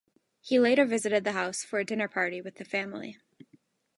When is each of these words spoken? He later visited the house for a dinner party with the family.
He 0.39 0.57
later 0.57 0.83
visited 0.83 1.23
the 1.25 1.33
house 1.33 1.63
for 1.63 1.77
a 1.77 1.85
dinner 1.85 2.07
party 2.07 2.41
with 2.41 2.55
the 2.55 2.65
family. 2.65 3.19